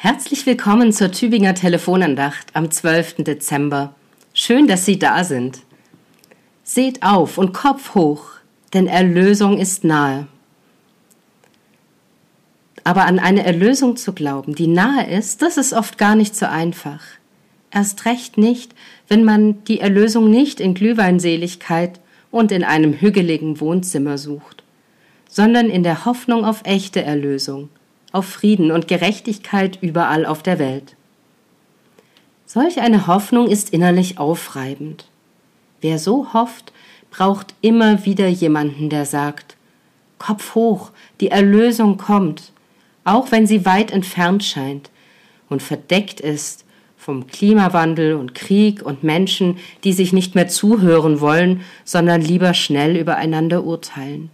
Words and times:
Herzlich 0.00 0.46
willkommen 0.46 0.92
zur 0.92 1.10
Tübinger 1.10 1.56
Telefonandacht 1.56 2.54
am 2.54 2.70
12. 2.70 3.24
Dezember. 3.24 3.96
Schön, 4.32 4.68
dass 4.68 4.84
Sie 4.84 4.96
da 4.96 5.24
sind. 5.24 5.62
Seht 6.62 7.02
auf 7.02 7.36
und 7.36 7.52
Kopf 7.52 7.96
hoch, 7.96 8.30
denn 8.72 8.86
Erlösung 8.86 9.58
ist 9.58 9.82
nahe. 9.82 10.28
Aber 12.84 13.06
an 13.06 13.18
eine 13.18 13.44
Erlösung 13.44 13.96
zu 13.96 14.12
glauben, 14.12 14.54
die 14.54 14.68
nahe 14.68 15.10
ist, 15.10 15.42
das 15.42 15.56
ist 15.56 15.72
oft 15.72 15.98
gar 15.98 16.14
nicht 16.14 16.36
so 16.36 16.46
einfach. 16.46 17.02
Erst 17.72 18.04
recht 18.04 18.38
nicht, 18.38 18.76
wenn 19.08 19.24
man 19.24 19.64
die 19.64 19.80
Erlösung 19.80 20.30
nicht 20.30 20.60
in 20.60 20.74
Glühweinseligkeit 20.74 21.98
und 22.30 22.52
in 22.52 22.62
einem 22.62 22.92
hügeligen 22.92 23.58
Wohnzimmer 23.58 24.16
sucht, 24.16 24.62
sondern 25.28 25.68
in 25.68 25.82
der 25.82 26.04
Hoffnung 26.04 26.44
auf 26.44 26.60
echte 26.62 27.02
Erlösung, 27.02 27.68
auf 28.12 28.26
Frieden 28.26 28.70
und 28.70 28.88
Gerechtigkeit 28.88 29.78
überall 29.80 30.26
auf 30.26 30.42
der 30.42 30.58
Welt. 30.58 30.96
Solch 32.46 32.80
eine 32.80 33.06
Hoffnung 33.06 33.48
ist 33.48 33.70
innerlich 33.70 34.18
aufreibend. 34.18 35.06
Wer 35.80 35.98
so 35.98 36.32
hofft, 36.32 36.72
braucht 37.10 37.54
immer 37.60 38.04
wieder 38.04 38.28
jemanden, 38.28 38.88
der 38.88 39.04
sagt, 39.04 39.56
Kopf 40.18 40.54
hoch, 40.54 40.90
die 41.20 41.30
Erlösung 41.30 41.96
kommt, 41.96 42.52
auch 43.04 43.30
wenn 43.30 43.46
sie 43.46 43.64
weit 43.64 43.90
entfernt 43.90 44.44
scheint 44.44 44.90
und 45.48 45.62
verdeckt 45.62 46.20
ist 46.20 46.64
vom 46.96 47.26
Klimawandel 47.26 48.14
und 48.14 48.34
Krieg 48.34 48.82
und 48.82 49.02
Menschen, 49.02 49.58
die 49.84 49.92
sich 49.92 50.12
nicht 50.12 50.34
mehr 50.34 50.48
zuhören 50.48 51.20
wollen, 51.20 51.62
sondern 51.84 52.20
lieber 52.20 52.52
schnell 52.54 52.96
übereinander 52.96 53.64
urteilen. 53.64 54.30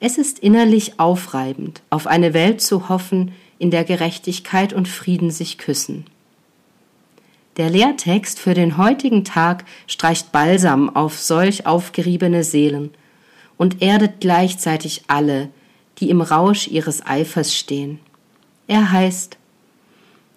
Es 0.00 0.18
ist 0.18 0.38
innerlich 0.38 0.98
aufreibend, 0.98 1.82
auf 1.90 2.06
eine 2.06 2.34
Welt 2.34 2.60
zu 2.60 2.88
hoffen, 2.88 3.32
in 3.58 3.70
der 3.70 3.84
Gerechtigkeit 3.84 4.72
und 4.72 4.88
Frieden 4.88 5.30
sich 5.30 5.58
küssen. 5.58 6.06
Der 7.56 7.70
Lehrtext 7.70 8.40
für 8.40 8.54
den 8.54 8.76
heutigen 8.76 9.24
Tag 9.24 9.64
streicht 9.86 10.32
Balsam 10.32 10.94
auf 10.94 11.18
solch 11.18 11.66
aufgeriebene 11.66 12.42
Seelen 12.42 12.90
und 13.56 13.80
erdet 13.80 14.20
gleichzeitig 14.20 15.04
alle, 15.06 15.50
die 15.98 16.10
im 16.10 16.20
Rausch 16.20 16.66
ihres 16.66 17.06
Eifers 17.06 17.54
stehen. 17.54 18.00
Er 18.66 18.90
heißt, 18.90 19.38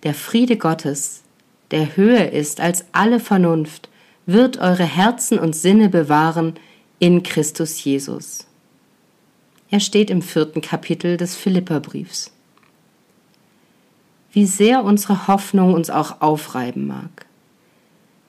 der 0.03 0.14
Friede 0.14 0.58
Gottes, 0.58 1.24
der 1.72 1.98
höher 1.98 2.31
ist 2.31 2.62
als 2.62 2.86
alle 2.92 3.20
Vernunft, 3.20 3.90
wird 4.28 4.58
eure 4.58 4.86
Herzen 4.86 5.40
und 5.40 5.56
Sinne 5.56 5.90
bewahren 5.90 6.53
in 7.00 7.24
Christus 7.24 7.84
Jesus. 7.84 8.46
Er 9.70 9.82
steht 9.82 10.10
im 10.10 10.22
vierten 10.22 10.62
Kapitel 10.62 11.18
des 11.18 11.36
Philipperbriefs. 11.36 12.32
Wie 14.32 14.46
sehr 14.46 14.84
unsere 14.84 15.28
Hoffnung 15.28 15.74
uns 15.74 15.90
auch 15.90 16.22
aufreiben 16.22 16.88
mag. 16.88 17.26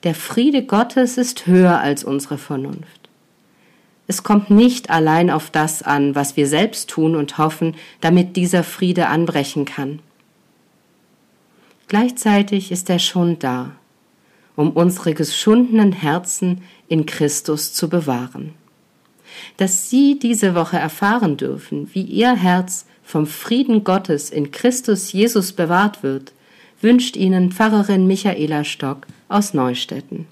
Der 0.02 0.14
Friede 0.14 0.64
Gottes 0.64 1.16
ist 1.16 1.46
höher 1.46 1.78
als 1.80 2.02
unsere 2.02 2.38
Vernunft. 2.38 3.08
Es 4.08 4.22
kommt 4.22 4.50
nicht 4.50 4.90
allein 4.90 5.30
auf 5.30 5.50
das 5.50 5.82
an, 5.82 6.14
was 6.14 6.36
wir 6.36 6.48
selbst 6.48 6.90
tun 6.90 7.14
und 7.14 7.38
hoffen, 7.38 7.76
damit 8.00 8.36
dieser 8.36 8.64
Friede 8.64 9.08
anbrechen 9.08 9.64
kann. 9.64 10.00
Gleichzeitig 11.88 12.72
ist 12.72 12.90
er 12.90 12.98
schon 12.98 13.38
da, 13.38 13.72
um 14.56 14.70
unsere 14.70 15.14
geschundenen 15.14 15.92
Herzen 15.92 16.62
in 16.88 17.06
Christus 17.06 17.74
zu 17.74 17.88
bewahren 17.88 18.54
dass 19.56 19.90
Sie 19.90 20.18
diese 20.18 20.54
Woche 20.54 20.76
erfahren 20.76 21.36
dürfen, 21.36 21.88
wie 21.92 22.02
Ihr 22.02 22.34
Herz 22.34 22.86
vom 23.02 23.26
Frieden 23.26 23.84
Gottes 23.84 24.30
in 24.30 24.50
Christus 24.50 25.12
Jesus 25.12 25.52
bewahrt 25.52 26.02
wird, 26.02 26.32
wünscht 26.80 27.16
Ihnen 27.16 27.50
Pfarrerin 27.52 28.06
Michaela 28.06 28.64
Stock 28.64 29.06
aus 29.28 29.54
Neustetten. 29.54 30.26